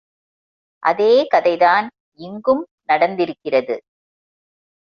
[0.83, 1.87] அதே கதை தான்
[2.19, 3.75] இங்கும் நடந்திருக்கிறது.